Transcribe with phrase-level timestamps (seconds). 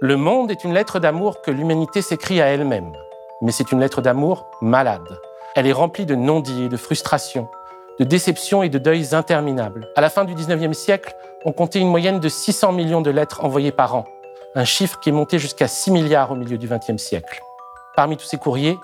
[0.00, 2.90] Le monde est une lettre d'amour que l'humanité s'écrit à elle-même.
[3.42, 5.20] Mais c'est une lettre d'amour malade.
[5.56, 7.48] Elle est remplie de non-dits de frustrations,
[7.98, 9.90] de déceptions et de deuils interminables.
[9.94, 11.14] À la fin du 19e siècle,
[11.44, 14.06] on comptait une moyenne de 600 millions de lettres envoyées par an,
[14.54, 17.42] un chiffre qui est monté jusqu'à 6 milliards au milieu du 20e siècle.
[17.94, 18.78] Parmi tous ces courriers,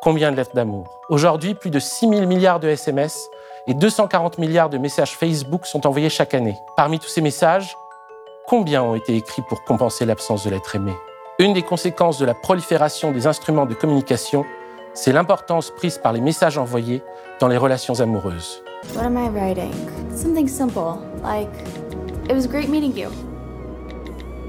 [0.00, 1.00] combien de lettres d'amour?
[1.08, 3.28] Aujourd'hui, plus de 6 000 milliards de SMS
[3.66, 6.56] et 240 milliards de messages Facebook sont envoyés chaque année.
[6.76, 7.76] Parmi tous ces messages,
[8.46, 10.92] combien ont été écrits pour compenser l'absence de l'être aimé?
[11.38, 14.44] Une des conséquences de la prolifération des instruments de communication,
[14.94, 17.02] c'est l'importance prise par les messages envoyés
[17.40, 18.62] dans les relations amoureuses.
[18.94, 19.72] What am I writing?
[20.14, 21.50] Something simple, like,
[22.30, 23.10] it was great meeting you.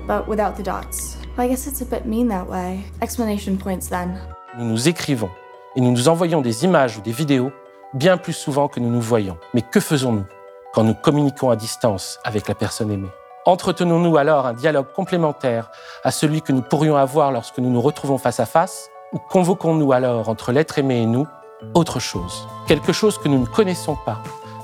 [0.08, 1.18] But without the dots.
[1.38, 2.80] I guess it's a bit mean that way.
[3.02, 4.18] Explanation points then.
[4.58, 5.30] Nous nous écrivons
[5.76, 7.52] et nous nous envoyons des images ou des vidéos
[7.94, 9.38] bien plus souvent que nous nous voyons.
[9.54, 10.26] Mais que faisons-nous
[10.74, 13.10] quand nous communiquons à distance avec la personne aimée?
[13.46, 15.72] Entretenons-nous alors un dialogue complémentaire
[16.04, 19.94] à celui que nous pourrions avoir lorsque nous nous retrouvons face à face Ou convoquons-nous
[19.94, 21.26] alors entre l'être aimé et nous
[21.74, 22.48] autre chose?
[22.68, 24.22] Quelque chose que nous ne connaissons pas,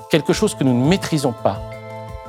[0.09, 1.61] quelque chose que nous ne maîtrisons pas,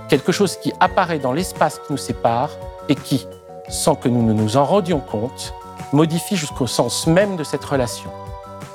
[0.09, 2.51] quelque chose qui apparaît dans l'espace qui nous sépare
[2.89, 3.27] et qui,
[3.69, 5.53] sans que nous ne nous en rendions compte,
[5.93, 8.11] modifie jusqu'au sens même de cette relation.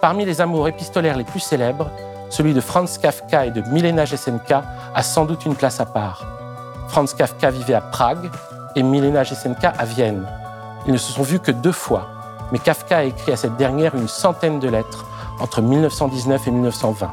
[0.02, 1.90] Parmi les amours épistolaires les plus célèbres,
[2.30, 4.64] celui de Franz Kafka et de Milena Jesenka
[4.96, 6.26] a sans doute une place à part.
[6.88, 8.30] Franz Kafka vivait à Prague
[8.78, 10.26] et Milena Jesenka à Vienne.
[10.86, 12.08] Ils ne se sont vus que deux fois,
[12.54, 15.06] mais Kafka a écrit à cette dernière une centaine de lettres
[15.42, 17.12] entre 1919 et 1920.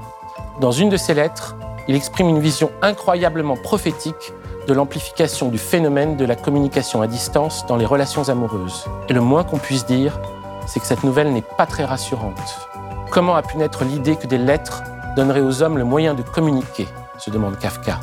[0.60, 1.56] Dans une de ces lettres,
[1.88, 4.32] il exprime une vision incroyablement prophétique
[4.68, 8.84] de l'amplification du phénomène de la communication à distance dans les relations amoureuses.
[9.08, 10.20] Et le moins qu'on puisse dire,
[10.66, 12.68] c'est que cette nouvelle n'est pas très rassurante.
[13.10, 14.82] Comment a pu naître l'idée que des lettres
[15.16, 17.98] donneraient aux hommes le moyen de communiquer se demande Kafka.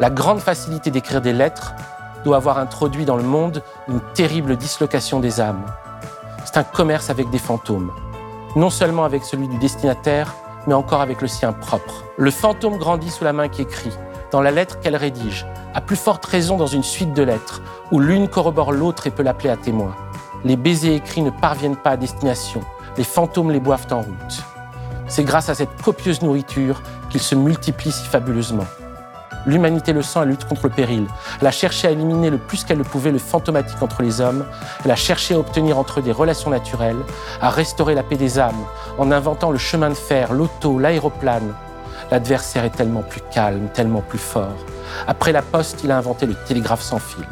[0.00, 1.74] La grande facilité d'écrire des lettres
[2.24, 5.64] doit avoir introduit dans le monde une terrible dislocation des âmes.
[6.44, 7.92] C'est un commerce avec des fantômes,
[8.56, 10.34] non seulement avec celui du destinataire,
[10.66, 12.04] mais encore avec le sien propre.
[12.16, 13.92] Le fantôme grandit sous la main qui écrit,
[14.32, 17.62] dans la lettre qu'elle rédige, à plus forte raison dans une suite de lettres,
[17.92, 19.94] où l'une corrobore l'autre et peut l'appeler à témoin.
[20.44, 22.62] Les baisers écrits ne parviennent pas à destination,
[22.96, 24.44] les fantômes les boivent en route.
[25.08, 28.66] C'est grâce à cette copieuse nourriture qu'ils se multiplient si fabuleusement.
[29.46, 31.06] L'humanité le sent, elle lutte contre le péril.
[31.40, 34.44] Elle a cherché à éliminer le plus qu'elle le pouvait le fantomatique entre les hommes.
[34.84, 36.98] Elle a cherché à obtenir entre eux des relations naturelles,
[37.40, 38.64] à restaurer la paix des âmes,
[38.98, 41.54] en inventant le chemin de fer, l'auto, l'aéroplane.
[42.10, 44.56] L'adversaire est tellement plus calme, tellement plus fort.
[45.06, 47.24] Après la poste, il a inventé le télégraphe sans fil.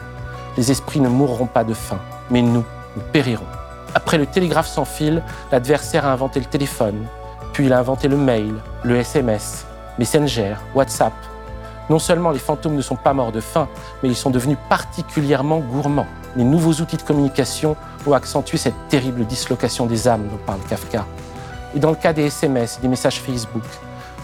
[0.56, 1.98] Les esprits ne mourront pas de faim,
[2.30, 2.64] mais nous,
[2.96, 3.57] nous périrons.
[3.94, 7.06] Après le télégraphe sans fil, l'adversaire a inventé le téléphone,
[7.52, 8.54] puis il a inventé le mail,
[8.84, 9.66] le SMS,
[9.98, 11.14] Messenger, WhatsApp.
[11.90, 13.66] Non seulement les fantômes ne sont pas morts de faim,
[14.02, 16.06] mais ils sont devenus particulièrement gourmands.
[16.36, 17.76] Les nouveaux outils de communication
[18.06, 21.06] ont accentué cette terrible dislocation des âmes dont parle Kafka.
[21.74, 23.64] Et dans le cas des SMS et des messages Facebook,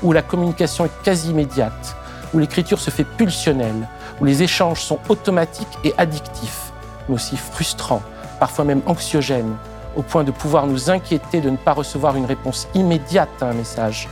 [0.03, 1.97] où la communication est quasi immédiate,
[2.35, 3.89] où l'écriture se fait pulsionnelle,
[4.21, 6.73] où les échanges sont automatiques et addictifs,
[7.09, 8.03] mais aussi frustrants,
[8.39, 9.57] parfois même anxiogènes,
[9.97, 13.55] au point de pouvoir nous inquiéter de ne pas recevoir une réponse immédiate à un
[13.55, 14.09] message,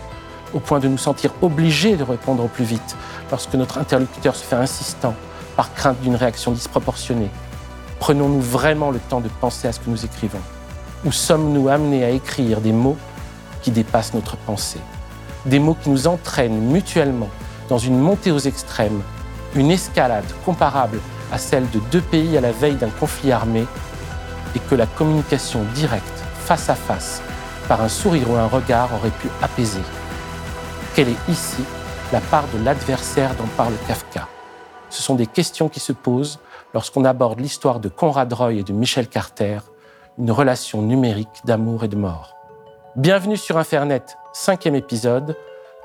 [0.54, 2.96] au point de nous sentir obligés de répondre au plus vite
[3.30, 5.14] lorsque notre interlocuteur se fait insistant
[5.56, 7.30] par crainte d'une réaction disproportionnée.
[7.98, 10.40] Prenons-nous vraiment le temps de penser à ce que nous écrivons
[11.04, 12.96] Ou sommes-nous amenés à écrire des mots
[13.62, 14.80] qui dépassent notre pensée?
[15.46, 17.28] Des mots qui nous entraînent mutuellement
[17.68, 19.02] dans une montée aux extrêmes,
[19.54, 21.00] une escalade comparable
[21.32, 23.66] à celle de deux pays à la veille d'un conflit armé
[24.54, 27.22] et que la communication directe, face à face,
[27.68, 29.82] par un sourire ou un regard aurait pu apaiser.
[30.94, 31.62] Quelle est ici
[32.12, 34.28] la part de l'adversaire dont parle Kafka?
[34.90, 36.38] Ce sont des questions qui se posent
[36.74, 39.58] lorsqu'on aborde l'histoire de Conrad Roy et de Michel Carter,
[40.18, 42.36] une relation numérique d'amour et de mort.
[42.96, 45.36] Bienvenue sur Internet, cinquième épisode,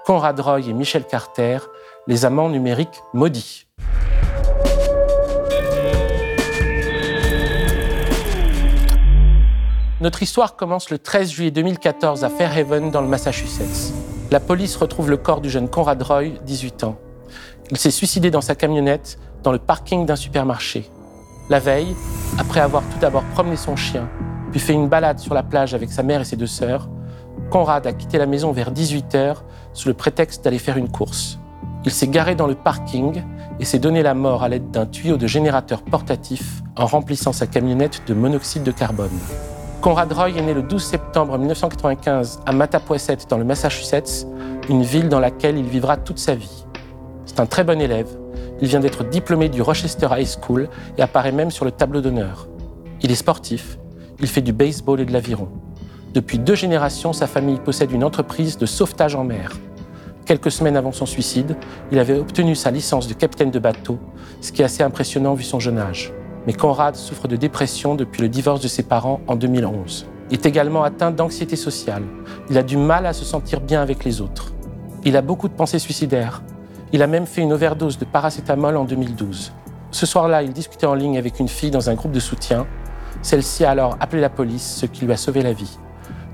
[0.05, 1.59] Conrad Roy et Michel Carter,
[2.08, 3.67] les amants numériques maudits.
[9.99, 13.96] Notre histoire commence le 13 juillet 2014 à Fairhaven, dans le Massachusetts.
[14.29, 16.99] La police retrouve le corps du jeune Conrad Roy, 18 ans.
[17.72, 20.88] Il s'est suicidé dans sa camionnette dans le parking d'un supermarché.
[21.49, 21.96] La veille,
[22.38, 24.08] après avoir tout d'abord promené son chien,
[24.52, 26.90] puis fait une balade sur la plage avec sa mère et ses deux sœurs,
[27.49, 29.38] Conrad a quitté la maison vers 18h
[29.73, 31.40] sous le prétexte d'aller faire une course.
[31.85, 33.23] Il s'est garé dans le parking
[33.59, 37.47] et s'est donné la mort à l'aide d'un tuyau de générateur portatif en remplissant sa
[37.47, 39.09] camionnette de monoxyde de carbone.
[39.82, 44.26] Conrad Roy est né le 12 septembre 1995 à Mattapoisett dans le Massachusetts,
[44.70, 46.66] une ville dans laquelle il vivra toute sa vie.
[47.26, 48.08] C'est un très bon élève.
[48.59, 52.47] Il vient d'être diplômé du Rochester High School et apparaît même sur le tableau d'honneur.
[53.03, 53.78] Il est sportif.
[54.20, 55.47] Il fait du baseball et de l'aviron.
[56.12, 59.52] Depuis deux générations, sa famille possède une entreprise de sauvetage en mer.
[60.26, 61.56] Quelques semaines avant son suicide,
[61.91, 64.00] il avait obtenu sa licence de capitaine de bateau,
[64.41, 66.12] ce qui est assez impressionnant vu son jeune âge.
[66.47, 70.08] Mais Conrad souffre de dépression depuis le divorce de ses parents en 2011.
[70.29, 72.03] Il est également atteint d'anxiété sociale.
[72.49, 74.53] Il a du mal à se sentir bien avec les autres.
[75.03, 76.41] Il a beaucoup de pensées suicidaires.
[76.94, 79.52] Il a même fait une overdose de paracétamol en 2012.
[79.91, 82.66] Ce soir-là, il discutait en ligne avec une fille dans un groupe de soutien.
[83.22, 85.78] Celle-ci a alors appelé la police, ce qui lui a sauvé la vie.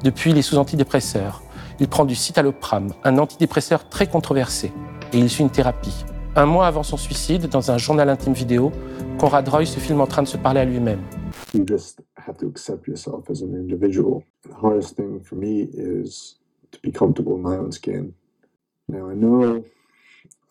[0.04, 1.42] Depuis, il est sous antidépresseur.
[1.80, 4.74] Il prend du citalopram, un antidépresseur très controversé,
[5.12, 6.06] et il suit une thérapie.
[6.36, 8.72] Un mois avant son suicide, dans un journal intime vidéo,
[9.20, 11.00] Conrad Roy se filme en train de se parler à lui-même.
[11.54, 14.24] You just have to accept yourself as an individual.
[14.42, 16.40] The hardest thing for me is
[16.72, 18.14] to be comfortable in my own skin.
[18.90, 19.64] Now I know,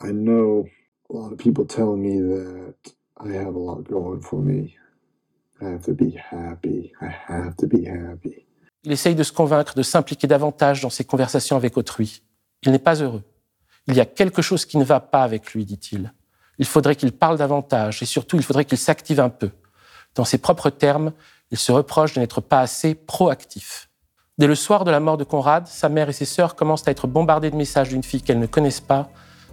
[0.00, 0.66] I know
[1.10, 4.76] a lot of people tell me that I have a lot going for me.
[5.60, 6.92] I have to be happy.
[7.00, 8.46] I have to be happy.
[8.84, 12.22] Il essaye de se convaincre de s'impliquer davantage dans ses conversations avec autrui.
[12.62, 13.22] Il n'est pas heureux.
[13.88, 16.12] Il y a quelque chose qui ne va pas avec lui, dit-il.
[16.58, 19.50] Il faudrait qu'il parle davantage et surtout il faudrait qu'il s'active un peu.
[20.14, 21.12] Dans ses propres termes,
[21.50, 23.88] il se reproche de n'être pas assez proactif.
[24.38, 26.90] Dès le soir de la mort de Conrad, sa mère et ses sœurs commencent à
[26.90, 29.10] être bombardées de messages d'une fille qu'elles ne connaissent pas,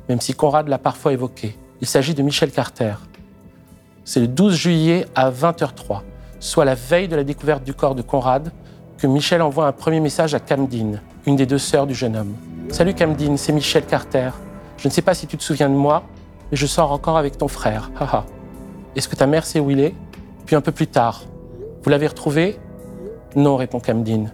[0.08, 1.58] même si Conrad l'a parfois évoquée.
[1.82, 2.96] Il s'agit de Michel Carter.
[4.06, 6.02] C'est le 12 juillet à 20h03,
[6.40, 8.52] soit la veille de la découverte du corps de Conrad,
[8.98, 12.36] que Michel envoie un premier message à Camdine, une des deux sœurs du jeune homme.
[12.72, 14.30] Salut Camdine, c'est Michel Carter.
[14.78, 16.04] Je ne sais pas si tu te souviens de moi,
[16.52, 17.90] mais je sors encore avec ton frère.
[18.96, 19.96] Est-ce que ta mère sait où il est?
[20.46, 21.24] Puis un peu plus tard.
[21.84, 22.60] Vous l'avez retrouvé?
[23.36, 24.32] Non, répond Camdine.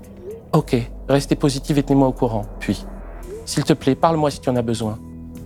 [0.52, 0.76] Ok,
[1.08, 2.46] restez positive et tenez-moi au courant.
[2.60, 2.86] Puis,
[3.46, 5.00] s'il te plaît, parle-moi si tu en as besoin.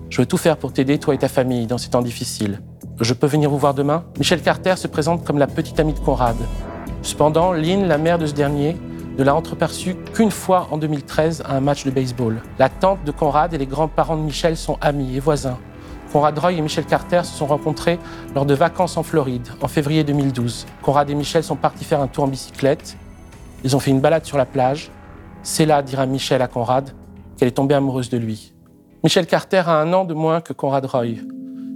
[0.10, 2.60] Je veux tout faire pour t'aider, toi et ta famille, dans ces temps difficiles.
[3.00, 4.04] Je peux venir vous voir demain?
[4.18, 6.36] Michel Carter se présente comme la petite amie de Conrad.
[7.04, 8.76] Cependant, Lynn, la mère de ce dernier,
[9.20, 12.42] ne l'a entreperçu qu'une fois en 2013 à un match de baseball.
[12.58, 15.58] La tante de Conrad et les grands-parents de Michel sont amis et voisins.
[16.14, 18.00] Conrad Roy et Michel Carter se sont rencontrés
[18.34, 20.66] lors de vacances en Floride en février 2012.
[20.82, 22.96] Conrad et Michel sont partis faire un tour en bicyclette.
[23.66, 24.90] Ils ont fait une balade sur la plage.
[25.44, 26.92] C'est là, dira Michel à Conrad,
[27.38, 28.54] qu'elle est tombée amoureuse de lui.
[29.04, 31.16] Michel Carter a un an de moins que Conrad Roy.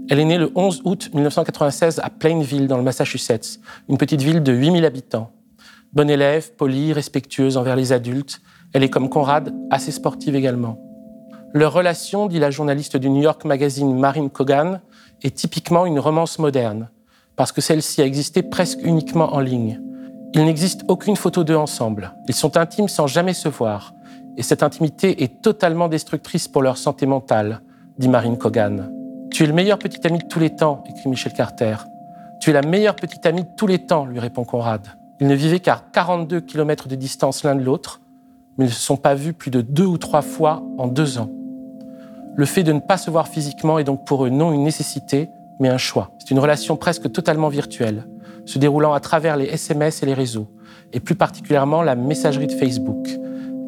[0.09, 3.59] Elle est née le 11 août 1996 à Plainville, dans le Massachusetts,
[3.89, 5.32] une petite ville de 8000 habitants.
[5.93, 8.41] Bonne élève, polie, respectueuse envers les adultes,
[8.73, 10.79] elle est comme Conrad assez sportive également.
[11.53, 14.81] Leur relation, dit la journaliste du New York Magazine Marine Kogan,
[15.21, 16.89] est typiquement une romance moderne,
[17.35, 19.79] parce que celle-ci a existé presque uniquement en ligne.
[20.33, 22.15] Il n'existe aucune photo d'eux ensemble.
[22.27, 23.93] Ils sont intimes sans jamais se voir,
[24.35, 27.61] et cette intimité est totalement destructrice pour leur santé mentale,
[27.99, 28.91] dit Marine Kogan.
[29.29, 31.75] Tu es le meilleur petit ami de tous les temps, écrit Michel Carter.
[32.41, 34.87] Tu es la meilleure petite amie de tous les temps, lui répond Conrad.
[35.19, 38.01] Ils ne vivaient qu'à 42 km de distance l'un de l'autre,
[38.57, 41.29] mais ne se sont pas vus plus de deux ou trois fois en deux ans.
[42.35, 45.29] Le fait de ne pas se voir physiquement est donc pour eux non une nécessité,
[45.59, 46.11] mais un choix.
[46.19, 48.07] C'est une relation presque totalement virtuelle,
[48.45, 50.47] se déroulant à travers les SMS et les réseaux,
[50.93, 53.07] et plus particulièrement la messagerie de Facebook,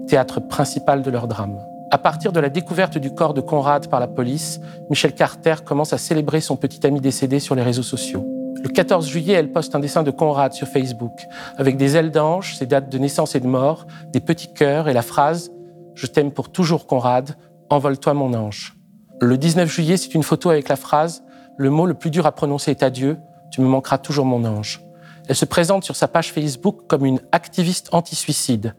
[0.08, 1.60] théâtre principal de leur drame.
[1.92, 4.60] À partir de la découverte du corps de Conrad par la police,
[4.90, 8.35] Michel Carter commence à célébrer son petit ami décédé sur les réseaux sociaux.
[8.66, 11.12] Le 14 juillet, elle poste un dessin de Conrad sur Facebook,
[11.56, 14.94] avec des ailes d'ange, ses dates de naissance et de mort, des petits cœurs et
[14.94, 15.52] la phrase
[15.94, 17.38] Je t'aime pour toujours, Conrad,
[17.70, 18.76] Envole-toi mon ange.
[19.22, 21.24] Le 19 juillet, c'est une photo avec la phrase
[21.58, 23.20] Le mot le plus dur à prononcer est adieu,
[23.52, 24.82] tu me manqueras toujours mon ange.
[25.28, 28.74] Elle se présente sur sa page Facebook comme une activiste anti-suicide.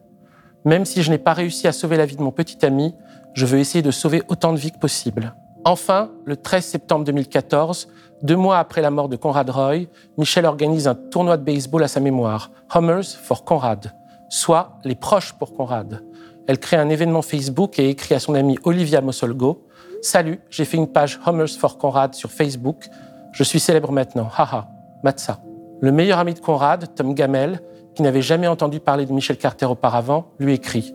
[0.64, 2.92] Même si je n'ai pas réussi à sauver la vie de mon petit ami,
[3.34, 5.36] je veux essayer de sauver autant de vies que possible.
[5.64, 7.88] Enfin, le 13 septembre 2014,
[8.23, 9.87] deux mois après la mort de Conrad Roy,
[10.18, 13.92] Michel organise un tournoi de baseball à sa mémoire, Hummers for Conrad,
[14.28, 16.02] soit les proches pour Conrad
[16.46, 19.66] elle crée un événement Facebook et écrit à son amie Olivia Mossolgo
[20.02, 22.88] Salut, j'ai fait une page Hummers for Conrad sur Facebook.
[23.32, 24.28] Je suis célèbre maintenant.
[24.37, 24.68] Haha,
[25.02, 25.40] Matza.
[25.80, 27.61] Le meilleur ami de Conrad, Tom Gamel,
[27.94, 30.94] qui n'avait jamais entendu parler de Michel Carter auparavant, lui écrit.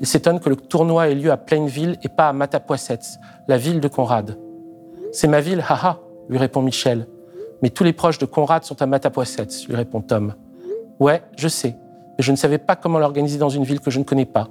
[0.00, 3.80] Il s'étonne que le tournoi ait lieu à Plainville et pas à Matapoissetz, la ville
[3.80, 4.38] de Conrad.
[5.12, 5.98] C'est ma ville, haha,
[6.28, 7.06] lui répond Michel.
[7.62, 10.34] Mais tous les proches de Conrad sont à Matapoissetz, lui répond Tom.
[10.98, 11.76] Ouais, je sais,
[12.18, 14.48] mais je ne savais pas comment l'organiser dans une ville que je ne connais pas.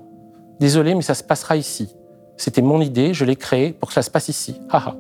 [0.60, 1.96] Désolé, mais ça se passera ici.
[2.38, 4.60] C'était mon idée, je l'ai créé pour que ça se passe ici.
[4.70, 4.96] Haha.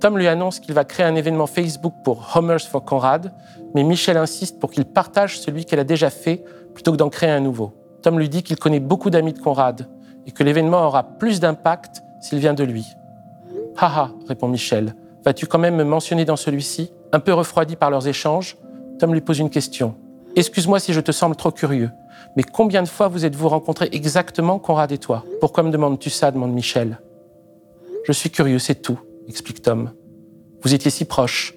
[0.00, 3.32] Tom lui annonce qu'il va créer un événement Facebook pour Homers for Conrad,
[3.74, 7.30] mais Michel insiste pour qu'il partage celui qu'elle a déjà fait plutôt que d'en créer
[7.30, 7.72] un nouveau.
[8.02, 9.88] Tom lui dit qu'il connaît beaucoup d'amis de Conrad
[10.26, 12.86] et que l'événement aura plus d'impact s'il vient de lui.
[13.76, 14.94] Haha, répond Michel.
[15.24, 18.58] Vas-tu quand même me mentionner dans celui-ci Un peu refroidi par leurs échanges,
[18.98, 19.94] Tom lui pose une question.
[20.36, 21.90] Excuse-moi si je te semble trop curieux,
[22.36, 25.24] mais combien de fois vous êtes-vous rencontrés exactement, Conrad et toi?
[25.40, 26.30] Pourquoi me demandes-tu ça?
[26.30, 26.98] demande Michel.
[28.04, 29.92] Je suis curieux, c'est tout, explique Tom.
[30.62, 31.54] Vous étiez si proches,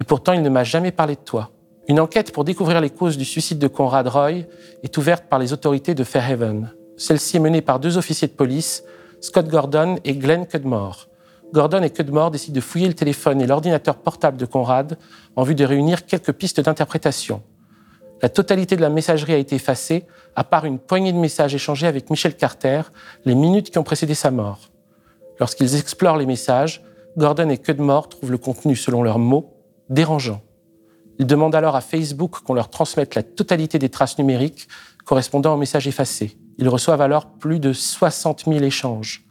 [0.00, 1.50] et pourtant il ne m'a jamais parlé de toi.
[1.88, 4.42] Une enquête pour découvrir les causes du suicide de Conrad Roy
[4.82, 6.70] est ouverte par les autorités de Fairhaven.
[6.96, 8.84] Celle-ci est menée par deux officiers de police,
[9.20, 11.07] Scott Gordon et Glenn Cudmore.
[11.52, 14.98] Gordon et Cudmore décident de fouiller le téléphone et l'ordinateur portable de Conrad
[15.34, 17.42] en vue de réunir quelques pistes d'interprétation.
[18.20, 20.04] La totalité de la messagerie a été effacée,
[20.36, 22.82] à part une poignée de messages échangés avec Michel Carter
[23.24, 24.70] les minutes qui ont précédé sa mort.
[25.40, 26.82] Lorsqu'ils explorent les messages,
[27.16, 29.54] Gordon et Cudmore trouvent le contenu, selon leurs mots,
[29.88, 30.42] dérangeant.
[31.18, 34.68] Ils demandent alors à Facebook qu'on leur transmette la totalité des traces numériques
[35.04, 36.36] correspondant aux messages effacés.
[36.58, 39.27] Ils reçoivent alors plus de 60 000 échanges,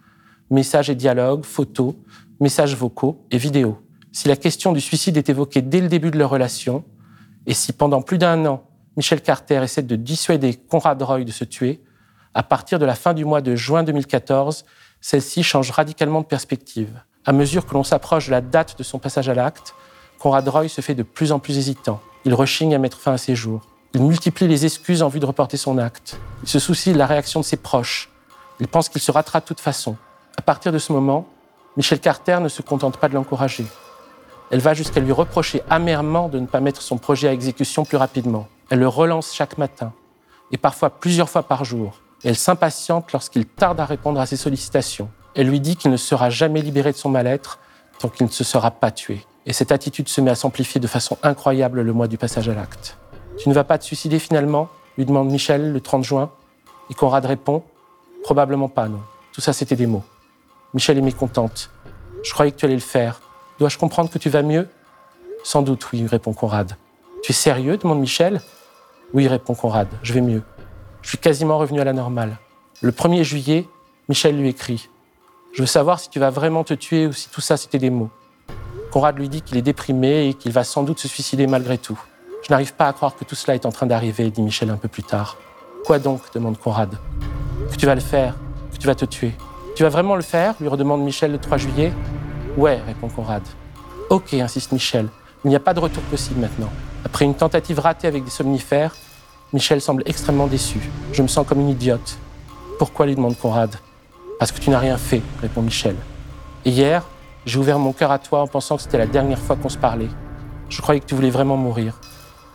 [0.49, 1.95] messages et dialogues, photos,
[2.39, 3.77] messages vocaux et vidéos.
[4.11, 6.83] Si la question du suicide est évoquée dès le début de leur relation,
[7.45, 8.63] et si pendant plus d'un an,
[8.95, 11.81] Michel Carter essaie de dissuader Conrad Roy de se tuer,
[12.33, 14.65] à partir de la fin du mois de juin 2014,
[15.01, 17.01] celle-ci change radicalement de perspective.
[17.25, 19.75] À mesure que l'on s'approche de la date de son passage à l'acte,
[20.19, 22.01] Conrad Roy se fait de plus en plus hésitant.
[22.25, 23.67] Il rechigne à mettre fin à ses jours.
[23.93, 26.19] Il multiplie les excuses en vue de reporter son acte.
[26.43, 28.09] Il se soucie de la réaction de ses proches.
[28.59, 29.95] Il pense qu'il se ratera de toute façon.
[30.37, 31.25] À partir de ce moment,
[31.75, 33.65] Michel Carter ne se contente pas de l'encourager.
[34.49, 37.97] Elle va jusqu'à lui reprocher amèrement de ne pas mettre son projet à exécution plus
[37.97, 38.47] rapidement.
[38.69, 39.91] Elle le relance chaque matin,
[40.51, 41.99] et parfois plusieurs fois par jour.
[42.23, 45.09] Elle s'impatiente lorsqu'il tarde à répondre à ses sollicitations.
[45.35, 47.59] Elle lui dit qu'il ne sera jamais libéré de son mal-être
[47.99, 49.25] tant qu'il ne se sera pas tué.
[49.45, 52.53] Et cette attitude se met à s'amplifier de façon incroyable le mois du passage à
[52.53, 52.97] l'acte.
[53.37, 54.69] Tu ne vas pas te suicider finalement?
[54.97, 56.31] lui demande Michel le 30 juin.
[56.89, 57.63] Et Conrad répond
[58.23, 59.01] Probablement pas, non.
[59.31, 60.03] Tout ça, c'était des mots.
[60.73, 61.69] Michel est mécontente.
[62.23, 63.21] Je croyais que tu allais le faire.
[63.59, 64.67] Dois-je comprendre que tu vas mieux?
[65.43, 66.75] Sans doute, oui, répond Conrad.
[67.23, 67.77] Tu es sérieux?
[67.77, 68.41] demande Michel.
[69.13, 70.43] Oui, répond Conrad, je vais mieux.
[71.01, 72.37] Je suis quasiment revenu à la normale.
[72.81, 73.67] Le 1er juillet,
[74.09, 74.89] Michel lui écrit
[75.53, 77.89] Je veux savoir si tu vas vraiment te tuer ou si tout ça c'était des
[77.89, 78.09] mots.
[78.91, 81.99] Conrad lui dit qu'il est déprimé et qu'il va sans doute se suicider malgré tout.
[82.43, 84.77] Je n'arrive pas à croire que tout cela est en train d'arriver, dit Michel un
[84.77, 85.37] peu plus tard.
[85.85, 86.21] Quoi donc?
[86.33, 86.97] demande Conrad.
[87.71, 88.35] Que tu vas le faire,
[88.73, 89.33] que tu vas te tuer.
[89.77, 91.93] Tu vas vraiment le faire lui redemande Michel le 3 juillet.
[92.57, 93.43] Ouais, répond Conrad.
[94.09, 95.07] Ok, insiste Michel.
[95.45, 96.71] Il n'y a pas de retour possible maintenant.
[97.05, 98.95] Après une tentative ratée avec des somnifères,
[99.53, 100.79] Michel semble extrêmement déçu.
[101.13, 102.17] Je me sens comme une idiote.
[102.79, 103.75] Pourquoi lui demande Conrad?
[104.39, 105.95] Parce que tu n'as rien fait, répond Michel.
[106.65, 107.03] Et hier,
[107.45, 109.77] j'ai ouvert mon cœur à toi en pensant que c'était la dernière fois qu'on se
[109.77, 110.09] parlait.
[110.69, 111.99] Je croyais que tu voulais vraiment mourir.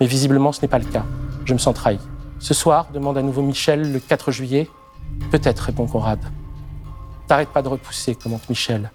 [0.00, 1.04] Mais visiblement, ce n'est pas le cas.
[1.44, 2.00] Je me sens trahi.
[2.40, 4.68] Ce soir, demande à nouveau Michel le 4 juillet.
[5.30, 6.18] Peut-être, répond Conrad.
[7.32, 8.90] T'arrêtes pas de repousser, commente Michel.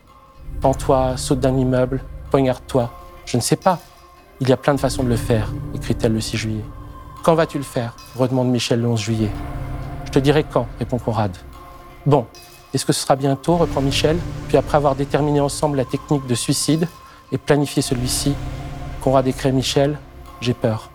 [0.61, 2.91] Pends-toi, saute d'un immeuble, poignarde-toi.
[3.25, 3.79] Je ne sais pas.
[4.39, 6.65] Il y a plein de façons de le faire, écrit-elle le 6 juillet.
[7.23, 7.95] Quand vas-tu le faire?
[8.15, 9.31] redemande Michel le 11 juillet.
[10.05, 11.35] Je te dirai quand, répond Conrad.
[12.05, 12.27] Bon,
[12.75, 13.57] est-ce que ce sera bientôt?
[13.57, 14.19] reprend Michel.
[14.49, 16.87] Puis après avoir déterminé ensemble la technique de suicide
[17.31, 18.35] et planifié celui-ci,
[19.01, 19.97] Conrad écrit Michel
[20.41, 20.91] J'ai peur.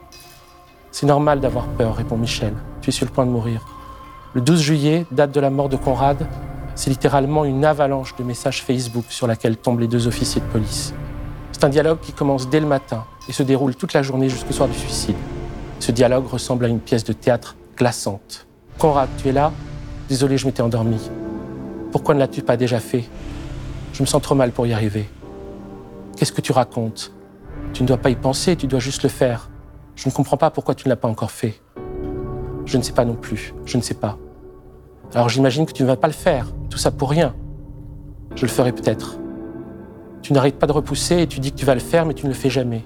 [0.93, 2.55] C'est normal d'avoir peur, répond Michel.
[2.83, 3.67] Tu es sur le point de mourir.
[4.33, 6.29] Le 12 juillet, date de la mort de Conrad,
[6.75, 10.95] c'est littéralement une avalanche de messages Facebook sur laquelle tombent les deux officiers de police.
[11.53, 14.53] C'est un dialogue qui commence dès le matin et se déroule toute la journée jusqu'au
[14.53, 15.17] soir du suicide.
[15.79, 18.47] Ce dialogue ressemble à une pièce de théâtre glaçante.
[18.79, 19.53] Conrad, tu es là?
[20.09, 21.11] Désolé, je m'étais endormi.
[21.91, 23.05] Pourquoi ne l'as-tu pas déjà fait?
[23.93, 25.09] Je me sens trop mal pour y arriver.
[26.17, 27.13] Qu'est-ce que tu racontes?
[27.73, 29.51] Tu ne dois pas y penser, tu dois juste le faire.
[29.95, 31.61] Je ne comprends pas pourquoi tu ne l'as pas encore fait.
[32.65, 34.19] Je ne sais pas non plus, je ne sais pas.
[35.15, 37.35] Alors j'imagine que tu ne vas pas le faire, tout ça pour rien.
[38.35, 39.19] Je le ferai peut-être.
[40.23, 42.25] Tu n'arrêtes pas de repousser et tu dis que tu vas le faire, mais tu
[42.25, 42.85] ne le fais jamais.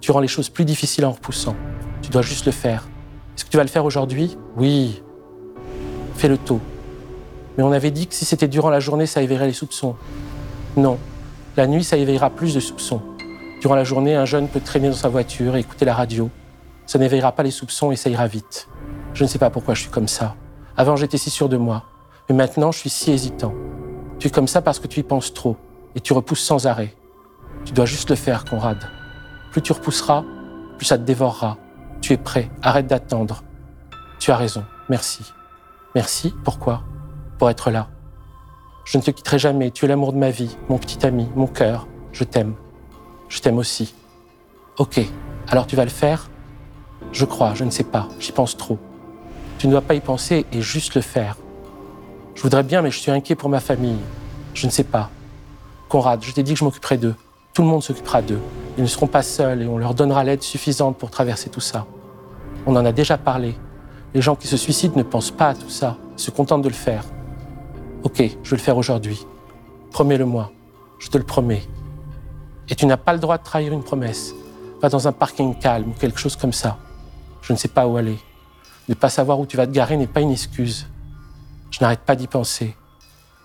[0.00, 1.54] Tu rends les choses plus difficiles en repoussant.
[2.02, 2.88] Tu dois juste le faire.
[3.36, 4.36] Est-ce que tu vas le faire aujourd'hui?
[4.56, 5.02] Oui.
[6.16, 6.60] Fais le tôt.
[7.56, 9.94] Mais on avait dit que si c'était durant la journée, ça éveillerait les soupçons.
[10.76, 10.98] Non.
[11.56, 13.02] La nuit, ça éveillera plus de soupçons.
[13.60, 16.28] Durant la journée, un jeune peut traîner dans sa voiture et écouter la radio.
[16.86, 18.68] Ça n'éveillera pas les soupçons et ça ira vite.
[19.14, 20.34] Je ne sais pas pourquoi je suis comme ça.
[20.76, 21.84] Avant, j'étais si sûr de moi.
[22.28, 23.54] Mais maintenant, je suis si hésitant.
[24.18, 25.56] Tu es comme ça parce que tu y penses trop
[25.94, 26.94] et tu repousses sans arrêt.
[27.64, 28.78] Tu dois juste le faire, Conrad.
[29.52, 30.24] Plus tu repousseras,
[30.76, 31.56] plus ça te dévorera.
[32.00, 33.42] Tu es prêt, arrête d'attendre.
[34.18, 35.24] Tu as raison, merci.
[35.94, 36.82] Merci, pourquoi?
[37.38, 37.88] Pour être là.
[38.84, 41.46] Je ne te quitterai jamais, tu es l'amour de ma vie, mon petit ami, mon
[41.46, 41.88] cœur.
[42.12, 42.54] Je t'aime.
[43.28, 43.94] Je t'aime aussi.
[44.78, 45.00] Ok,
[45.48, 46.28] alors tu vas le faire?
[47.12, 48.78] Je crois, je ne sais pas, j'y pense trop.
[49.66, 51.36] Ne dois pas y penser et juste le faire.
[52.36, 53.98] Je voudrais bien, mais je suis inquiet pour ma famille.
[54.54, 55.10] Je ne sais pas.
[55.88, 57.16] Conrad, je t'ai dit que je m'occuperai d'eux.
[57.52, 58.38] Tout le monde s'occupera d'eux.
[58.78, 61.84] Ils ne seront pas seuls et on leur donnera l'aide suffisante pour traverser tout ça.
[62.64, 63.56] On en a déjà parlé.
[64.14, 66.68] Les gens qui se suicident ne pensent pas à tout ça, ils se contentent de
[66.68, 67.02] le faire.
[68.04, 69.26] Ok, je vais le faire aujourd'hui.
[69.90, 70.52] Promets-le-moi,
[71.00, 71.64] je te le promets.
[72.68, 74.32] Et tu n'as pas le droit de trahir une promesse.
[74.80, 76.78] Va dans un parking calme ou quelque chose comme ça.
[77.42, 78.18] Je ne sais pas où aller.
[78.88, 80.86] Ne pas savoir où tu vas te garer n'est pas une excuse.
[81.70, 82.76] Je n'arrête pas d'y penser.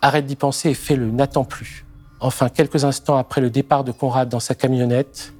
[0.01, 1.85] Arrête d'y penser et fais-le, n'attends plus.
[2.19, 5.33] Enfin, quelques instants après le départ de Conrad dans sa camionnette,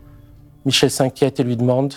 [0.66, 1.94] Michel s'inquiète et lui demande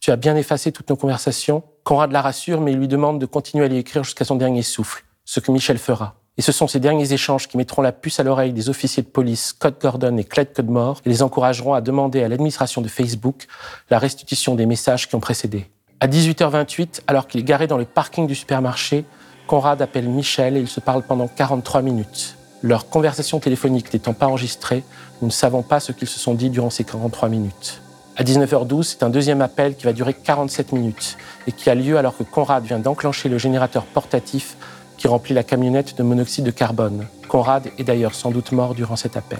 [0.00, 1.62] Tu as bien effacé toutes nos conversations?
[1.84, 4.62] Conrad la rassure, mais il lui demande de continuer à lui écrire jusqu'à son dernier
[4.62, 6.16] souffle, ce que Michel fera.
[6.38, 9.08] Et ce sont ces derniers échanges qui mettront la puce à l'oreille des officiers de
[9.08, 13.46] police Scott Gordon et Clyde Cudmore et les encourageront à demander à l'administration de Facebook
[13.90, 15.66] la restitution des messages qui ont précédé.
[16.02, 19.04] À 18h28, alors qu'il est garé dans le parking du supermarché,
[19.46, 22.34] Conrad appelle Michel et ils se parlent pendant 43 minutes.
[22.60, 24.82] Leur conversation téléphonique n'étant pas enregistrée,
[25.20, 27.82] nous ne savons pas ce qu'ils se sont dit durant ces 43 minutes.
[28.16, 31.16] À 19h12, c'est un deuxième appel qui va durer 47 minutes
[31.46, 34.56] et qui a lieu alors que Conrad vient d'enclencher le générateur portatif
[34.98, 37.06] qui remplit la camionnette de monoxyde de carbone.
[37.28, 39.38] Conrad est d'ailleurs sans doute mort durant cet appel.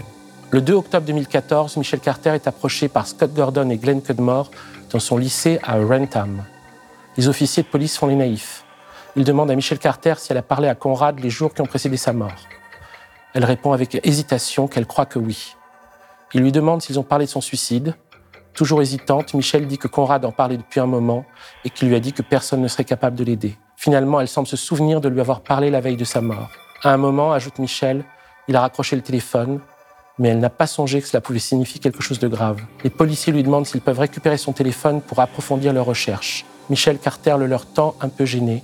[0.52, 4.52] Le 2 octobre 2014, Michel Carter est approché par Scott Gordon et Glenn Cudmore
[4.92, 6.44] dans son lycée à Rentham.
[7.18, 8.64] Les officiers de police font les naïfs.
[9.16, 11.66] Ils demandent à Michel Carter si elle a parlé à Conrad les jours qui ont
[11.66, 12.32] précédé sa mort.
[13.34, 15.54] Elle répond avec hésitation qu'elle croit que oui.
[16.32, 17.94] Il lui demande s'ils ont parlé de son suicide.
[18.54, 21.26] Toujours hésitante, Michel dit que Conrad en parlait depuis un moment
[21.66, 23.58] et qu'il lui a dit que personne ne serait capable de l'aider.
[23.76, 26.48] Finalement, elle semble se souvenir de lui avoir parlé la veille de sa mort.
[26.82, 28.04] À un moment, ajoute Michel,
[28.48, 29.60] il a raccroché le téléphone,
[30.18, 32.62] mais elle n'a pas songé que cela pouvait signifier quelque chose de grave.
[32.84, 36.46] Les policiers lui demandent s'ils peuvent récupérer son téléphone pour approfondir leurs recherches.
[36.72, 38.62] Michel Carter le leur tend un peu gêné,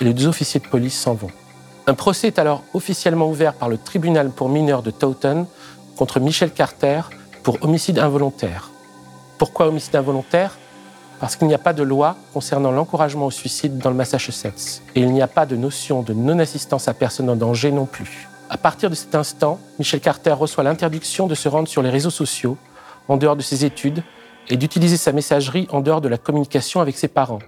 [0.00, 1.30] et les deux officiers de police s'en vont.
[1.86, 5.46] Un procès est alors officiellement ouvert par le tribunal pour mineurs de Taunton
[5.98, 7.02] contre Michel Carter
[7.42, 8.70] pour homicide involontaire.
[9.36, 10.56] Pourquoi homicide involontaire?
[11.20, 14.80] Parce qu'il n'y a pas de loi concernant l'encouragement au suicide dans le Massachusetts.
[14.94, 18.26] Et il n'y a pas de notion de non-assistance à personne en danger non plus.
[18.48, 22.08] À partir de cet instant, Michel Carter reçoit l'interdiction de se rendre sur les réseaux
[22.08, 22.56] sociaux,
[23.06, 24.02] en dehors de ses études,
[24.48, 27.40] et d'utiliser sa messagerie en dehors de la communication avec ses parents.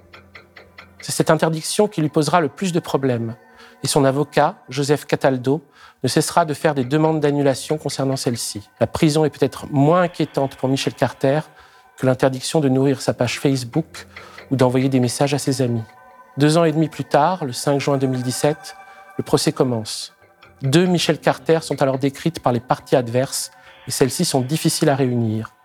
[1.00, 3.36] C'est cette interdiction qui lui posera le plus de problèmes,
[3.82, 5.62] et son avocat, Joseph Cataldo,
[6.02, 8.68] ne cessera de faire des demandes d'annulation concernant celle-ci.
[8.80, 11.40] La prison est peut-être moins inquiétante pour Michel Carter
[11.96, 14.06] que l'interdiction de nourrir sa page Facebook
[14.50, 15.82] ou d'envoyer des messages à ses amis.
[16.36, 18.76] Deux ans et demi plus tard, le 5 juin 2017,
[19.16, 20.12] le procès commence.
[20.62, 23.50] Deux Michel Carter sont alors décrites par les parties adverses
[23.88, 25.55] et celles-ci sont difficiles à réunir.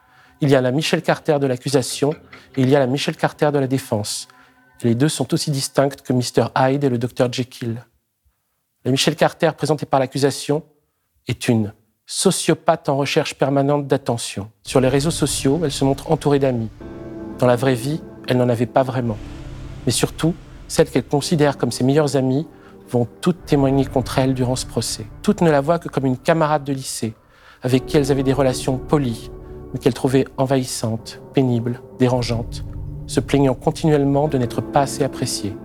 [0.43, 2.13] Il y a la Michel Carter de l'accusation
[2.55, 4.27] et il y a la Michel Carter de la défense.
[4.81, 6.47] Les deux sont aussi distinctes que Mr.
[6.57, 7.31] Hyde et le Dr.
[7.31, 7.85] Jekyll.
[8.83, 10.63] La Michel Carter présentée par l'accusation
[11.27, 11.73] est une
[12.07, 14.49] sociopathe en recherche permanente d'attention.
[14.63, 16.71] Sur les réseaux sociaux, elle se montre entourée d'amis.
[17.37, 19.17] Dans la vraie vie, elle n'en avait pas vraiment.
[19.85, 20.33] Mais surtout,
[20.67, 22.47] celles qu'elle considère comme ses meilleures amies
[22.89, 25.05] vont toutes témoigner contre elle durant ce procès.
[25.21, 27.13] Toutes ne la voient que comme une camarade de lycée,
[27.61, 29.29] avec qui elles avaient des relations polies,
[29.73, 32.65] mais qu'elles trouvaient envahissantes, pénibles, dérangeantes,
[33.07, 35.55] se plaignant continuellement de n'être pas assez appréciées.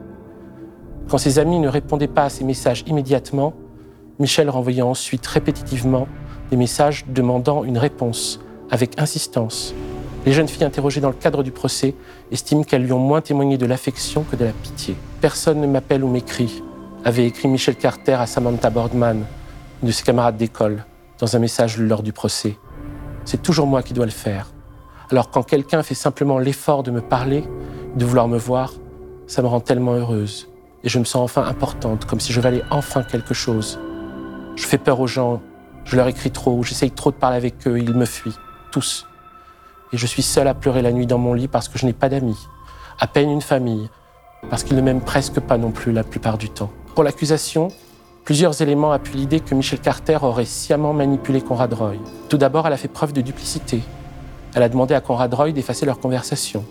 [1.08, 3.54] Quand ses amis ne répondaient pas à ses messages immédiatement,
[4.18, 6.08] Michel renvoyait ensuite répétitivement
[6.50, 8.40] des messages demandant une réponse
[8.70, 9.74] avec insistance.
[10.24, 11.94] Les jeunes filles interrogées dans le cadre du procès
[12.32, 14.96] estiment qu'elles lui ont moins témoigné de l'affection que de la pitié.
[15.20, 16.62] Personne ne m'appelle ou m'écrit,
[17.04, 19.24] avait écrit Michel Carter à Samantha Boardman,
[19.82, 20.84] une de ses camarades d'école,
[21.20, 22.56] dans un message lors du procès.
[23.26, 24.52] C'est toujours moi qui dois le faire.
[25.10, 27.42] Alors quand quelqu'un fait simplement l'effort de me parler,
[27.96, 28.72] de vouloir me voir,
[29.26, 30.48] ça me rend tellement heureuse
[30.84, 33.80] et je me sens enfin importante, comme si je valais enfin quelque chose.
[34.54, 35.42] Je fais peur aux gens,
[35.84, 38.38] je leur écris trop, j'essaye trop de parler avec eux, ils me fuient,
[38.70, 39.08] tous.
[39.92, 41.92] Et je suis seule à pleurer la nuit dans mon lit parce que je n'ai
[41.92, 42.38] pas d'amis,
[43.00, 43.90] à peine une famille,
[44.50, 46.70] parce qu'ils ne m'aiment presque pas non plus la plupart du temps.
[46.94, 47.68] Pour l'accusation,
[48.26, 51.94] plusieurs éléments appuient l'idée que Michel Carter aurait sciemment manipulé Conrad Roy.
[52.28, 53.82] Tout d'abord, elle a fait preuve de duplicité.
[54.52, 56.64] Elle a demandé à Conrad Roy d'effacer leur conversation.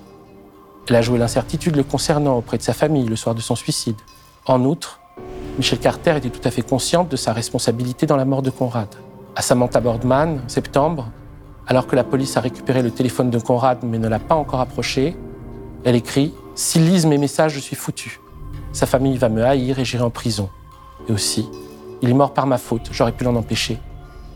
[0.90, 3.96] Elle a joué l'incertitude le concernant auprès de sa famille le soir de son suicide.
[4.46, 5.00] En outre,
[5.58, 8.90] Michel Carter était tout à fait consciente de sa responsabilité dans la mort de Conrad.
[9.38, 11.08] À Samantha Boardman, en septembre,
[11.68, 14.60] alors que la police a récupéré le téléphone de Conrad mais ne l'a pas encore
[14.60, 15.16] approché,
[15.86, 18.20] elle écrit S'ils lisent mes messages, je suis foutu.
[18.74, 20.50] Sa famille va me haïr et j'irai en prison.
[21.08, 21.48] Et aussi,
[22.02, 23.80] il est mort par ma faute, j'aurais pu l'en empêcher.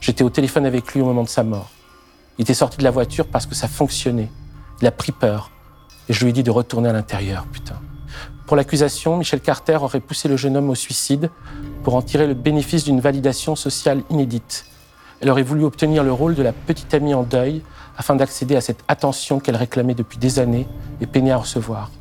[0.02, 1.70] J'étais au téléphone avec lui au moment de sa mort.
[2.38, 4.32] Il était sorti de la voiture parce que ça fonctionnait.
[4.82, 5.52] Il a pris peur.
[6.08, 7.76] Et je lui ai dit de retourner à l'intérieur, putain.
[8.48, 11.30] Pour l'accusation, Michel Carter aurait poussé le jeune homme au suicide
[11.84, 14.66] pour en tirer le bénéfice d'une validation sociale inédite.
[15.22, 17.62] elle aurait voulu obtenir le rôle de la petite amie en deuil
[17.98, 20.66] afin d'accéder à cette attention qu'elle réclamait depuis des années
[21.02, 21.92] et peinait à recevoir.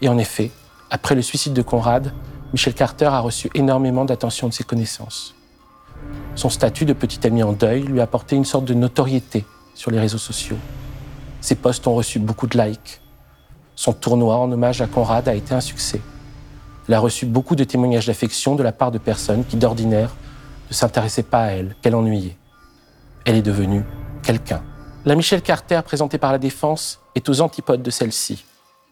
[0.00, 0.50] Et en effet,
[0.90, 2.12] après le suicide de Conrad,
[2.52, 5.34] Michel Carter a reçu énormément d'attention de ses connaissances.
[6.34, 9.90] Son statut de petite amie en deuil lui a apporté une sorte de notoriété sur
[9.90, 10.56] les réseaux sociaux.
[11.40, 13.00] Ses posts ont reçu beaucoup de likes.
[13.76, 16.00] Son tournoi en hommage à Conrad a été un succès.
[16.88, 20.14] Elle a reçu beaucoup de témoignages d'affection de la part de personnes qui, d'ordinaire,
[20.68, 22.36] ne s'intéressaient pas à elle, qu'elle ennuyait.
[23.24, 23.84] Elle est devenue
[24.22, 24.62] quelqu'un.
[25.04, 28.44] La Michelle Carter présentée par la défense est aux antipodes de celle-ci.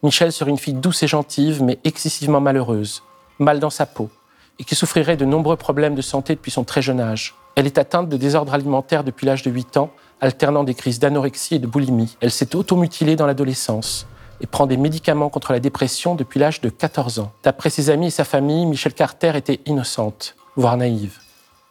[0.03, 3.03] Michelle serait une fille douce et gentille, mais excessivement malheureuse,
[3.39, 4.11] mal dans sa peau,
[4.59, 7.35] et qui souffrirait de nombreux problèmes de santé depuis son très jeune âge.
[7.55, 9.91] Elle est atteinte de désordres alimentaires depuis l'âge de 8 ans,
[10.21, 12.17] alternant des crises d'anorexie et de boulimie.
[12.21, 14.07] Elle s'est automutilée dans l'adolescence
[14.41, 17.33] et prend des médicaments contre la dépression depuis l'âge de 14 ans.
[17.43, 21.19] D'après ses amis et sa famille, Michelle Carter était innocente, voire naïve.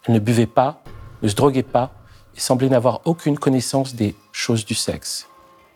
[0.06, 0.84] Elle ne buvait pas,
[1.21, 1.91] ne se droguait pas
[2.36, 5.28] et semblait n'avoir aucune connaissance des choses du sexe.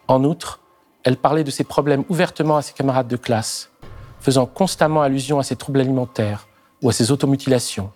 [0.07, 0.59] En outre,
[1.03, 3.69] elle parlait de ses problèmes ouvertement à ses camarades de classe,
[4.25, 6.47] faisant constamment allusion à ses troubles alimentaires
[6.81, 7.91] ou à ses automutilations,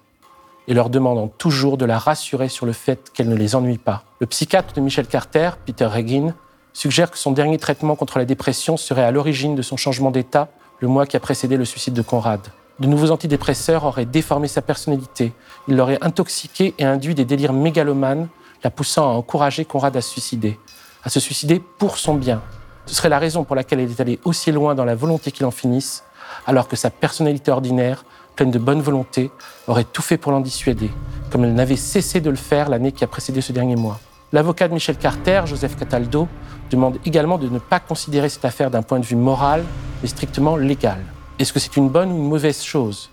[0.68, 4.04] et leur demandant toujours de la rassurer sur le fait qu'elle ne les ennuie pas.
[4.20, 6.36] Le psychiatre de Michelle Carter, Peter Regin,
[6.72, 10.50] suggère que son dernier traitement contre la dépression serait à l'origine de son changement d'état
[10.82, 12.42] le mois qui a précédé le suicide de Conrad.
[12.80, 15.34] De nouveaux antidépresseurs auraient déformé sa personnalité,
[15.68, 18.28] ils l'auraient intoxiqué et induit des délires mégalomanes,
[18.64, 20.60] la poussant à encourager Conrad à se suicider,
[21.04, 22.44] à se suicider pour son bien.
[22.86, 25.48] Ce serait la raison pour laquelle elle est allée aussi loin dans la volonté qu'il
[25.48, 26.04] en finisse,
[26.50, 28.04] alors que sa personnalité ordinaire,
[28.36, 29.30] pleine de bonne volonté,
[29.68, 30.90] aurait tout fait pour l'en dissuader,
[31.30, 34.00] comme elle n'avait cessé de le faire l'année qui a précédé ce dernier mois.
[34.34, 36.28] L'avocat de Michel Carter, Joseph Cataldo,
[36.72, 39.64] demande également de ne pas considérer cette affaire d'un point de vue moral,
[40.02, 40.98] mais strictement légal.
[41.38, 43.12] Est-ce que c'est une bonne ou une mauvaise chose?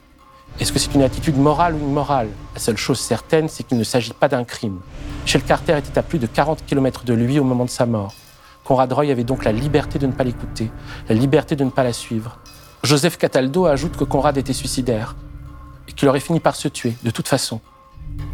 [0.59, 3.85] Est-ce que c'est une attitude morale ou immorale La seule chose certaine, c'est qu'il ne
[3.85, 4.81] s'agit pas d'un crime.
[5.25, 8.15] Michel Carter était à plus de 40 km de lui au moment de sa mort.
[8.65, 10.71] Conrad Roy avait donc la liberté de ne pas l'écouter,
[11.11, 12.39] la liberté de ne pas la suivre.
[12.83, 15.17] Joseph Cataldo ajoute que Conrad était suicidaire
[15.89, 17.61] et qu'il aurait fini par se tuer, de toute façon.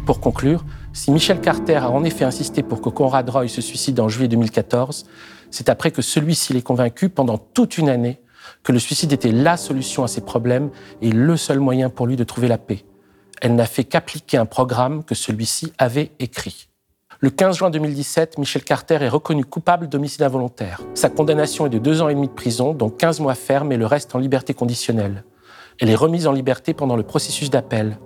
[0.05, 3.99] Pour conclure, si Michel Carter a en effet insisté pour que Conrad Roy se suicide
[3.99, 5.05] en juillet 2014,
[5.49, 8.21] c'est après que celui-ci l'ait convaincu pendant toute une année
[8.63, 10.69] que le suicide était la solution à ses problèmes
[11.01, 12.85] et le seul moyen pour lui de trouver la paix.
[13.41, 16.69] Elle n'a fait qu'appliquer un programme que celui-ci avait écrit.
[17.23, 20.81] Le 15 juin 2017, Michel Carter est reconnu coupable d'homicide involontaire.
[20.93, 23.77] Sa condamnation est de deux ans et demi de prison, dont 15 mois ferme et
[23.77, 25.23] le reste en liberté conditionnelle.
[25.79, 27.97] Elle est remise en liberté pendant le processus d'appel.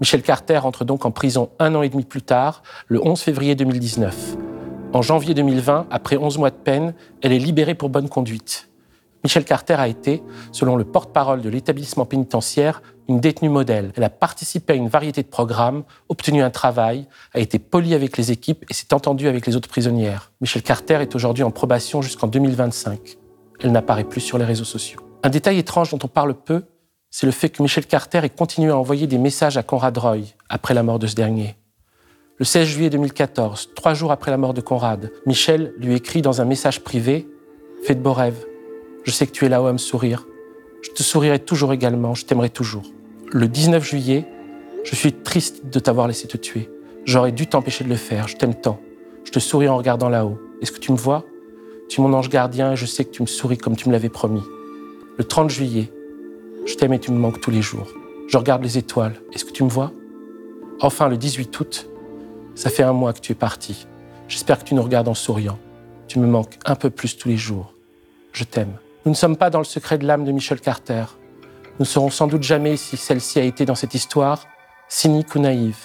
[0.00, 3.56] Michel Carter entre donc en prison un an et demi plus tard, le 11 février
[3.56, 4.38] 2019.
[4.94, 8.70] En janvier 2020, après 11 mois de peine, elle est libérée pour bonne conduite.
[9.22, 13.92] Michel Carter a été, selon le porte-parole de l'établissement pénitentiaire, une détenue modèle.
[13.96, 18.16] Elle a participé à une variété de programmes, obtenu un travail, a été polie avec
[18.16, 20.32] les équipes et s'est entendue avec les autres prisonnières.
[20.40, 23.16] Michel Carter est aujourd'hui en probation jusqu'en 2025.
[23.60, 25.00] Elle n'apparaît plus sur les réseaux sociaux.
[25.22, 26.64] Un détail étrange dont on parle peu,
[27.10, 30.18] c'est le fait que Michel Carter ait continué à envoyer des messages à Conrad Roy
[30.48, 31.56] après la mort de ce dernier.
[32.38, 36.42] Le 16 juillet 2014, trois jours après la mort de Conrad, Michel lui écrit dans
[36.42, 37.26] un message privé
[37.82, 38.44] Fais de beaux rêves,
[39.04, 40.26] je sais que tu es là-haut à me sourire.
[40.86, 42.84] Je te sourirai toujours également, je t'aimerai toujours.
[43.32, 44.24] Le 19 juillet,
[44.84, 46.70] je suis triste de t'avoir laissé te tuer.
[47.04, 48.78] J'aurais dû t'empêcher de le faire, je t'aime tant.
[49.24, 50.38] Je te souris en regardant là-haut.
[50.62, 51.24] Est-ce que tu me vois?
[51.88, 53.92] Tu es mon ange gardien et je sais que tu me souris comme tu me
[53.92, 54.44] l'avais promis.
[55.18, 55.92] Le 30 juillet,
[56.66, 57.88] je t'aime et tu me manques tous les jours.
[58.28, 59.20] Je regarde les étoiles.
[59.32, 59.90] Est-ce que tu me vois?
[60.80, 61.90] Enfin, le 18 août,
[62.54, 63.88] ça fait un mois que tu es parti.
[64.28, 65.58] J'espère que tu nous regardes en souriant.
[66.06, 67.74] Tu me manques un peu plus tous les jours.
[68.32, 68.78] Je t'aime.
[69.06, 71.04] Nous ne sommes pas dans le secret de l'âme de Michel Carter.
[71.78, 74.48] Nous ne saurons sans doute jamais si celle-ci a été dans cette histoire
[74.88, 75.78] cynique ou naïve,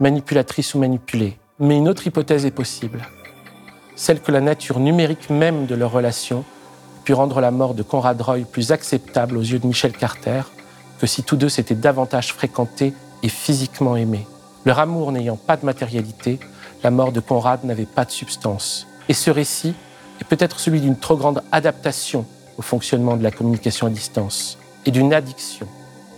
[0.00, 1.38] manipulatrice ou manipulée.
[1.58, 3.08] Mais une autre hypothèse est possible.
[3.96, 6.44] Celle que la nature numérique même de leur relation
[7.04, 10.42] pu rendre la mort de Conrad Roy plus acceptable aux yeux de Michel Carter
[11.00, 14.26] que si tous deux s'étaient davantage fréquentés et physiquement aimés.
[14.66, 16.38] Leur amour n'ayant pas de matérialité,
[16.84, 18.86] la mort de Conrad n'avait pas de substance.
[19.08, 19.72] Et ce récit
[20.20, 22.26] est peut-être celui d'une trop grande adaptation
[22.58, 25.66] au fonctionnement de la communication à distance et d'une addiction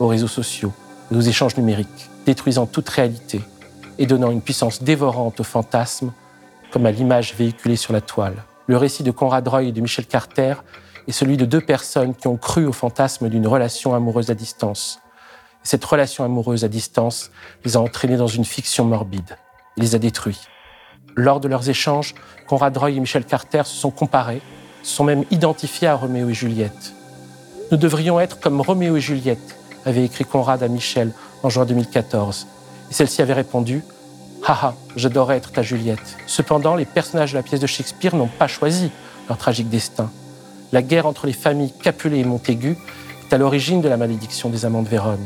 [0.00, 0.72] aux réseaux sociaux
[1.12, 3.40] et aux échanges numériques, détruisant toute réalité
[3.98, 6.12] et donnant une puissance dévorante aux fantasmes
[6.72, 8.44] comme à l'image véhiculée sur la toile.
[8.66, 10.54] Le récit de Conrad Roy et de Michel Carter
[11.06, 15.00] est celui de deux personnes qui ont cru au fantasme d'une relation amoureuse à distance.
[15.62, 17.30] cette relation amoureuse à distance
[17.64, 19.36] les a entraînés dans une fiction morbide.
[19.76, 20.40] Il les a détruits.
[21.16, 22.14] Lors de leurs échanges,
[22.46, 24.40] Conrad Roy et Michel Carter se sont comparés,
[24.82, 26.94] sont même identifiés à Roméo et Juliette.
[27.70, 31.12] Nous devrions être comme Roméo et Juliette, avait écrit Conrad à Michel
[31.42, 32.46] en juin 2014.
[32.90, 33.82] Et celle-ci avait répondu
[34.46, 36.16] Haha, j'adorais être ta Juliette.
[36.26, 38.90] Cependant, les personnages de la pièce de Shakespeare n'ont pas choisi
[39.28, 40.10] leur tragique destin.
[40.72, 42.76] La guerre entre les familles Capulet et Montaigu
[43.22, 45.24] est à l'origine de la malédiction des amants de Vérone.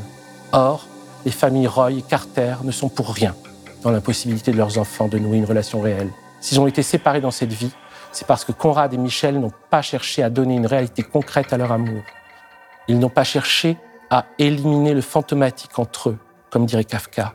[0.52, 0.86] Or,
[1.24, 3.34] les familles Roy et Carter ne sont pour rien
[3.82, 6.10] dans l'impossibilité de leurs enfants de nouer une relation réelle.
[6.40, 7.70] S'ils ont été séparés dans cette vie,
[8.14, 11.56] c'est parce que Conrad et Michel n'ont pas cherché à donner une réalité concrète à
[11.56, 12.02] leur amour.
[12.86, 13.76] Ils n'ont pas cherché
[14.08, 16.18] à éliminer le fantomatique entre eux,
[16.50, 17.34] comme dirait Kafka.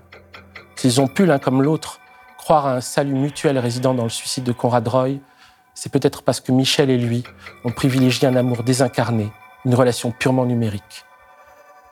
[0.75, 1.99] S'ils ont pu l'un comme l'autre
[2.37, 5.17] croire à un salut mutuel résidant dans le suicide de Conrad Roy,
[5.73, 7.23] c'est peut-être parce que Michel et lui
[7.65, 9.31] ont privilégié un amour désincarné,
[9.65, 11.05] une relation purement numérique.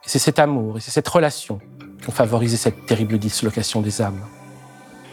[0.05, 1.59] Et c'est cet amour et c'est cette relation
[2.01, 4.21] qui ont favorisé cette terrible dislocation des âmes.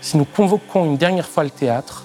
[0.01, 2.05] Si nous convoquons une dernière fois le théâtre,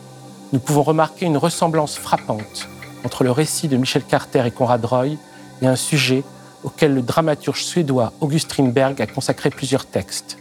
[0.51, 2.67] nous pouvons remarquer une ressemblance frappante
[3.05, 5.17] entre le récit de Michel Carter et Conrad Roy
[5.61, 6.23] et un sujet
[6.63, 10.37] auquel le dramaturge suédois August Strindberg a consacré plusieurs textes,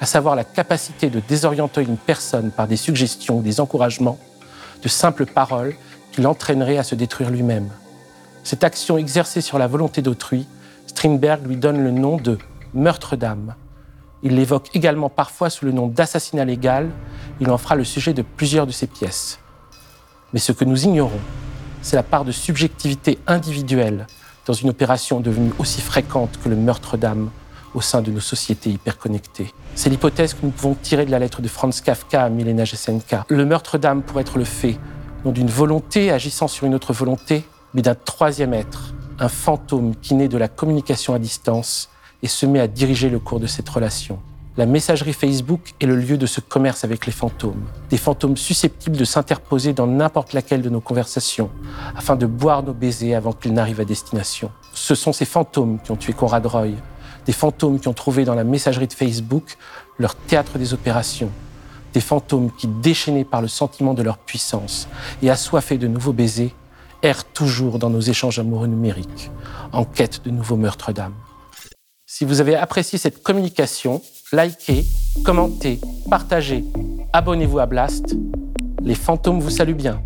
[0.00, 4.18] à savoir la capacité de désorienter une personne par des suggestions des encouragements,
[4.82, 5.74] de simples paroles
[6.12, 7.70] qui l'entraîneraient à se détruire lui-même.
[8.44, 10.46] Cette action exercée sur la volonté d'autrui,
[10.86, 12.38] Strindberg lui donne le nom de
[12.74, 13.54] meurtre d'âme.
[14.22, 16.90] Il l'évoque également parfois sous le nom d'assassinat légal.
[17.40, 19.40] Il en fera le sujet de plusieurs de ses pièces.
[20.32, 21.20] Mais ce que nous ignorons,
[21.82, 24.06] c'est la part de subjectivité individuelle
[24.46, 27.30] dans une opération devenue aussi fréquente que le meurtre d'âme
[27.74, 29.52] au sein de nos sociétés hyperconnectées.
[29.74, 33.26] C'est l'hypothèse que nous pouvons tirer de la lettre de Franz Kafka à Milena Jesenka.
[33.28, 34.78] Le meurtre d'âme pourrait être le fait
[35.24, 40.14] non d'une volonté agissant sur une autre volonté, mais d'un troisième être, un fantôme qui
[40.14, 41.90] naît de la communication à distance
[42.22, 44.18] et se met à diriger le cours de cette relation.
[44.58, 47.62] La messagerie Facebook est le lieu de ce commerce avec les fantômes.
[47.90, 51.50] Des fantômes susceptibles de s'interposer dans n'importe laquelle de nos conversations
[51.94, 54.50] afin de boire nos baisers avant qu'ils n'arrivent à destination.
[54.72, 56.68] Ce sont ces fantômes qui ont tué Conrad Roy,
[57.26, 59.58] des fantômes qui ont trouvé dans la messagerie de Facebook
[59.98, 61.30] leur théâtre des opérations,
[61.92, 64.88] des fantômes qui, déchaînés par le sentiment de leur puissance
[65.22, 66.54] et assoiffés de nouveaux baisers,
[67.02, 69.30] errent toujours dans nos échanges amoureux numériques,
[69.72, 71.14] en quête de nouveaux meurtres d'âme.
[72.06, 74.00] Si vous avez apprécié cette communication,
[74.32, 74.84] likez,
[75.24, 76.64] commentez, partagez,
[77.12, 78.16] abonnez-vous à Blast.
[78.82, 80.02] Les fantômes vous saluent bien.